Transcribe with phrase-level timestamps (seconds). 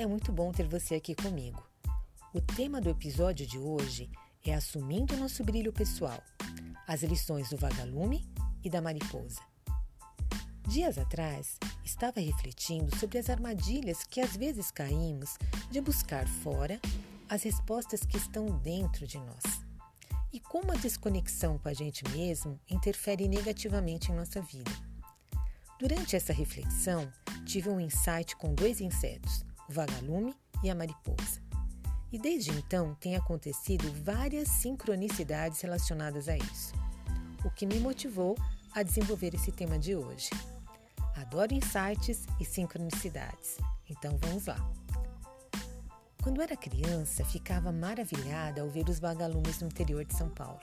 [0.00, 1.62] É muito bom ter você aqui comigo.
[2.32, 4.08] O tema do episódio de hoje
[4.42, 6.22] é Assumindo Nosso Brilho Pessoal
[6.88, 8.26] as lições do vagalume
[8.64, 9.42] e da mariposa.
[10.66, 15.36] Dias atrás, estava refletindo sobre as armadilhas que às vezes caímos
[15.70, 16.80] de buscar fora
[17.28, 19.44] as respostas que estão dentro de nós
[20.32, 24.70] e como a desconexão com a gente mesmo interfere negativamente em nossa vida.
[25.78, 27.12] Durante essa reflexão,
[27.44, 30.34] tive um insight com dois insetos, o vagalume
[30.64, 31.40] e a mariposa.
[32.12, 36.74] E desde então tem acontecido várias sincronicidades relacionadas a isso,
[37.44, 38.36] o que me motivou
[38.72, 40.28] a desenvolver esse tema de hoje.
[41.16, 44.58] Adoro insights e sincronicidades, então vamos lá.
[46.22, 50.60] Quando era criança, ficava maravilhada ao ver os vagalumes no interior de São Paulo.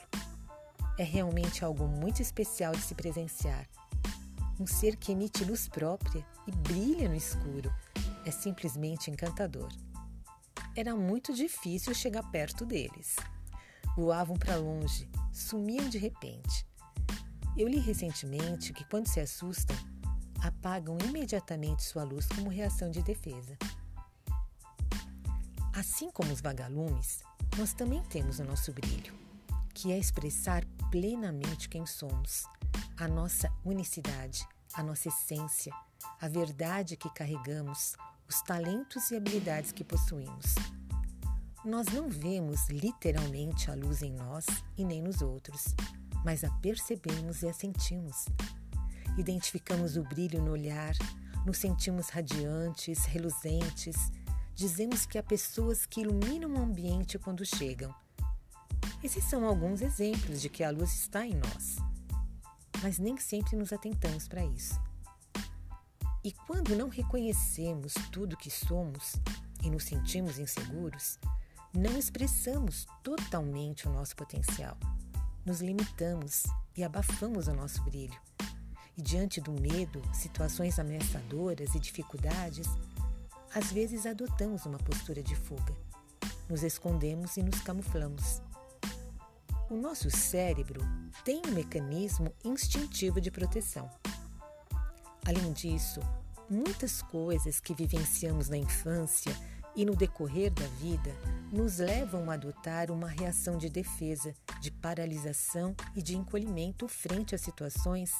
[0.98, 3.66] É realmente algo muito especial de se presenciar.
[4.60, 7.72] Um ser que emite luz própria e brilha no escuro,
[8.28, 9.72] é simplesmente encantador.
[10.76, 13.16] Era muito difícil chegar perto deles.
[13.96, 16.66] Voavam para longe, sumiam de repente.
[17.56, 19.76] Eu li recentemente que quando se assustam,
[20.42, 23.56] apagam imediatamente sua luz como reação de defesa.
[25.74, 27.22] Assim como os vagalumes,
[27.56, 29.14] nós também temos o nosso brilho,
[29.74, 32.44] que é expressar plenamente quem somos,
[32.96, 35.72] a nossa unicidade, a nossa essência,
[36.20, 37.96] a verdade que carregamos,
[38.28, 40.54] os talentos e habilidades que possuímos.
[41.64, 44.44] Nós não vemos literalmente a luz em nós
[44.76, 45.74] e nem nos outros,
[46.24, 48.26] mas a percebemos e a sentimos.
[49.16, 50.94] Identificamos o brilho no olhar,
[51.46, 53.96] nos sentimos radiantes, reluzentes,
[54.54, 57.94] dizemos que há pessoas que iluminam o ambiente quando chegam.
[59.02, 61.76] Esses são alguns exemplos de que a luz está em nós,
[62.82, 64.87] mas nem sempre nos atentamos para isso.
[66.24, 69.14] E quando não reconhecemos tudo que somos
[69.62, 71.18] e nos sentimos inseguros,
[71.72, 74.76] não expressamos totalmente o nosso potencial.
[75.46, 76.44] Nos limitamos
[76.76, 78.18] e abafamos o nosso brilho.
[78.96, 82.66] E diante do medo, situações ameaçadoras e dificuldades,
[83.54, 85.74] às vezes adotamos uma postura de fuga.
[86.48, 88.42] Nos escondemos e nos camuflamos.
[89.70, 90.80] O nosso cérebro
[91.24, 93.88] tem um mecanismo instintivo de proteção.
[95.28, 96.00] Além disso,
[96.48, 99.30] muitas coisas que vivenciamos na infância
[99.76, 101.14] e no decorrer da vida
[101.52, 107.38] nos levam a adotar uma reação de defesa, de paralisação e de encolhimento frente a
[107.38, 108.10] situações,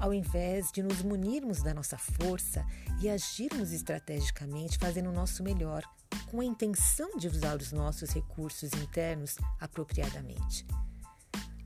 [0.00, 2.64] ao invés de nos munirmos da nossa força
[2.98, 5.82] e agirmos estrategicamente fazendo o nosso melhor,
[6.30, 10.66] com a intenção de usar os nossos recursos internos apropriadamente.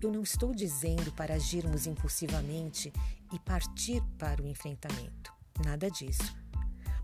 [0.03, 2.93] Eu não estou dizendo para agirmos impulsivamente
[3.33, 5.33] e partir para o enfrentamento.
[5.65, 6.37] Nada disso.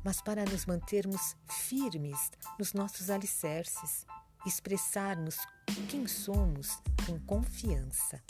[0.04, 4.04] Mas para nos mantermos firmes nos nossos alicerces,
[4.44, 5.36] expressarmos
[5.88, 8.20] quem somos com confiança.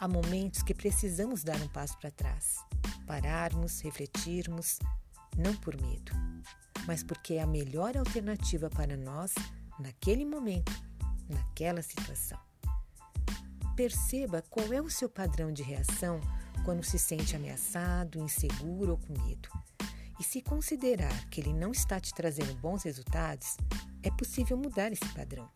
[0.00, 2.56] Há momentos que precisamos dar um passo para trás,
[3.06, 4.80] pararmos, refletirmos,
[5.36, 6.12] não por medo,
[6.84, 9.32] mas porque é a melhor alternativa para nós
[9.78, 10.72] naquele momento,
[11.28, 12.40] naquela situação.
[13.76, 16.20] Perceba qual é o seu padrão de reação
[16.64, 19.48] quando se sente ameaçado, inseguro ou com medo.
[20.20, 23.56] E se considerar que ele não está te trazendo bons resultados,
[24.02, 25.48] é possível mudar esse padrão.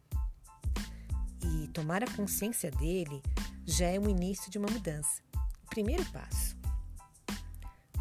[1.43, 3.23] E tomar a consciência dele
[3.65, 5.23] já é o início de uma mudança.
[5.69, 6.57] Primeiro passo.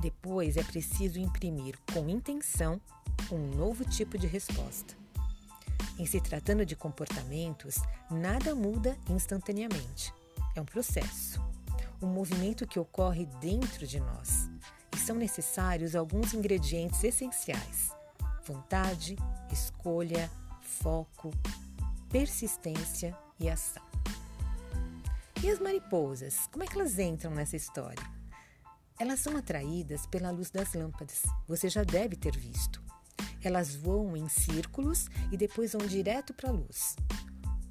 [0.02, 2.80] Depois é preciso imprimir com intenção
[3.32, 5.05] um novo tipo de resposta.
[5.98, 7.76] Em se tratando de comportamentos,
[8.12, 10.14] nada muda instantaneamente.
[10.54, 11.42] É um processo,
[12.02, 14.50] um movimento que ocorre dentro de nós.
[14.94, 17.92] E são necessários alguns ingredientes essenciais:
[18.46, 19.16] vontade,
[19.52, 20.30] escolha,
[20.62, 21.32] foco,
[22.10, 23.84] persistência e ação.
[25.42, 28.04] E as mariposas, como é que elas entram nessa história?
[29.00, 32.85] Elas são atraídas pela luz das lâmpadas, você já deve ter visto.
[33.46, 36.96] Elas voam em círculos e depois vão direto para a luz.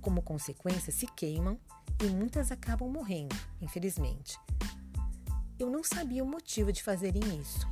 [0.00, 1.58] Como consequência, se queimam
[2.00, 4.38] e muitas acabam morrendo, infelizmente.
[5.58, 7.66] Eu não sabia o motivo de fazerem isso.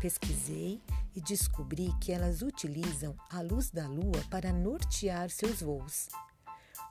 [0.00, 0.80] Pesquisei
[1.14, 6.08] e descobri que elas utilizam a luz da lua para nortear seus voos.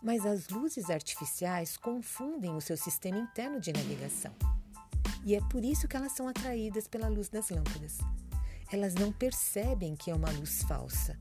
[0.03, 4.35] Mas as luzes artificiais confundem o seu sistema interno de navegação.
[5.25, 7.97] E é por isso que elas são atraídas pela luz das lâmpadas
[8.73, 11.15] elas não percebem que é uma luz falsa,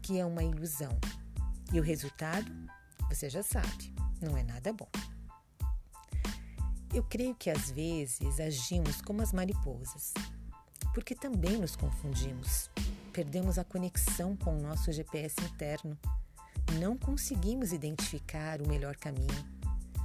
[0.00, 0.98] que é uma ilusão.
[1.70, 2.50] E o resultado,
[3.10, 4.88] você já sabe, não é nada bom.
[6.94, 10.14] Eu creio que às vezes agimos como as mariposas,
[10.94, 12.70] porque também nos confundimos
[13.12, 15.98] perdemos a conexão com o nosso GPS interno.
[16.78, 19.44] Não conseguimos identificar o melhor caminho,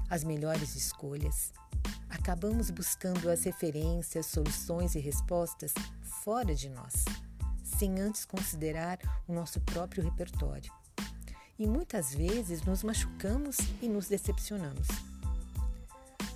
[0.10, 1.54] as melhores escolhas.
[2.24, 5.74] Acabamos buscando as referências, soluções e respostas
[6.24, 7.04] fora de nós,
[7.62, 8.98] sem antes considerar
[9.28, 10.72] o nosso próprio repertório.
[11.60, 14.88] E muitas vezes nos machucamos e nos decepcionamos.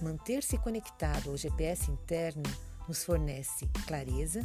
[0.01, 2.43] Manter-se conectado ao GPS interno
[2.85, 4.41] nos fornece clareza,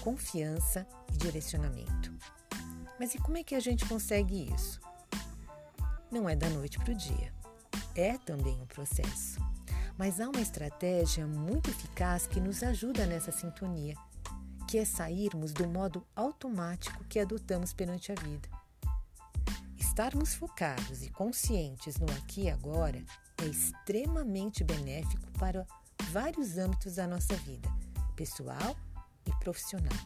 [0.00, 2.10] confiança e direcionamento.
[2.98, 4.80] Mas e como é que a gente consegue isso?
[6.10, 7.30] Não é da noite para o dia.
[7.94, 9.38] É também um processo.
[10.04, 13.94] Mas há uma estratégia muito eficaz que nos ajuda nessa sintonia,
[14.66, 18.48] que é sairmos do modo automático que adotamos perante a vida.
[19.78, 23.00] Estarmos focados e conscientes no aqui e agora
[23.40, 25.64] é extremamente benéfico para
[26.10, 27.68] vários âmbitos da nossa vida,
[28.16, 28.76] pessoal
[29.24, 29.96] e profissional.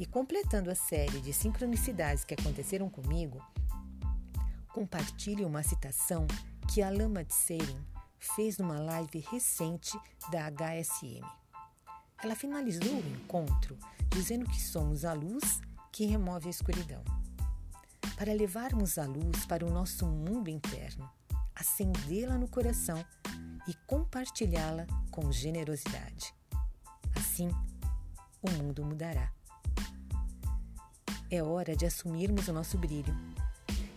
[0.00, 3.40] E completando a série de sincronicidades que aconteceram comigo,
[4.74, 6.26] compartilhe uma citação
[6.66, 7.86] que Alama Tserin
[8.18, 9.98] fez numa live recente
[10.30, 11.24] da HSM.
[12.22, 13.78] Ela finalizou o encontro
[14.08, 15.60] dizendo que somos a luz
[15.92, 17.02] que remove a escuridão.
[18.16, 21.08] Para levarmos a luz para o nosso mundo interno,
[21.54, 23.04] acendê-la no coração
[23.68, 26.34] e compartilhá-la com generosidade.
[27.16, 27.48] Assim,
[28.42, 29.32] o mundo mudará.
[31.30, 33.14] É hora de assumirmos o nosso brilho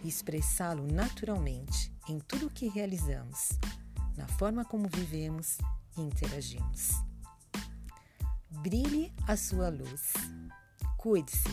[0.04, 3.50] e expressá-lo naturalmente em tudo o que realizamos,
[4.18, 5.58] na forma como vivemos
[5.98, 6.92] e interagimos.
[8.50, 10.14] Brilhe a sua luz.
[10.98, 11.50] Cuide-se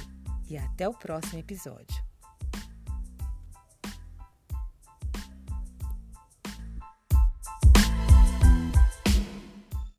[0.49, 2.07] e até o próximo episódio.